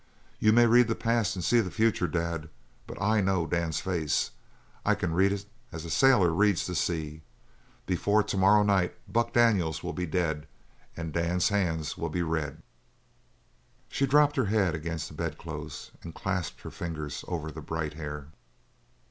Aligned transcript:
You 0.39 0.51
may 0.51 0.65
read 0.65 0.87
the 0.87 0.95
past 0.95 1.35
and 1.35 1.45
see 1.45 1.59
the 1.61 1.69
future, 1.69 2.07
Dad, 2.07 2.49
but 2.87 2.99
I 2.99 3.21
know 3.21 3.45
Dan's 3.45 3.81
face. 3.81 4.31
I 4.83 4.95
can 4.95 5.13
read 5.13 5.31
it 5.31 5.45
as 5.71 5.83
the 5.83 5.91
sailor 5.91 6.31
reads 6.31 6.65
the 6.65 6.73
sea. 6.73 7.21
Before 7.85 8.23
to 8.23 8.35
morrow 8.35 8.63
night 8.63 8.95
Buck 9.07 9.31
Daniels 9.31 9.83
will 9.83 9.93
be 9.93 10.07
dead; 10.07 10.47
and 10.97 11.13
Dan's 11.13 11.49
hands 11.49 11.99
will 11.99 12.09
be 12.09 12.23
red." 12.23 12.63
She 13.89 14.07
dropped 14.07 14.37
her 14.37 14.45
head 14.45 14.73
against 14.73 15.07
the 15.07 15.13
bedclothes 15.13 15.91
and 16.01 16.15
clasped 16.15 16.61
her 16.61 16.71
fingers 16.71 17.23
over 17.27 17.51
the 17.51 17.61
bright 17.61 17.93
hair. 17.93 18.29